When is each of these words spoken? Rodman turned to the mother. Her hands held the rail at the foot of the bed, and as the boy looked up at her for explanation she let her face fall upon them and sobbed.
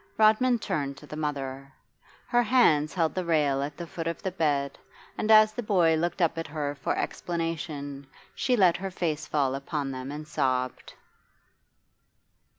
Rodman 0.17 0.57
turned 0.57 0.97
to 0.97 1.05
the 1.05 1.15
mother. 1.15 1.71
Her 2.25 2.41
hands 2.41 2.91
held 2.95 3.13
the 3.13 3.23
rail 3.23 3.61
at 3.61 3.77
the 3.77 3.85
foot 3.85 4.07
of 4.07 4.19
the 4.23 4.31
bed, 4.31 4.79
and 5.15 5.29
as 5.29 5.53
the 5.53 5.61
boy 5.61 5.93
looked 5.95 6.23
up 6.23 6.39
at 6.39 6.47
her 6.47 6.73
for 6.73 6.97
explanation 6.97 8.07
she 8.33 8.57
let 8.57 8.77
her 8.77 8.89
face 8.89 9.27
fall 9.27 9.53
upon 9.53 9.91
them 9.91 10.11
and 10.11 10.27
sobbed. 10.27 10.95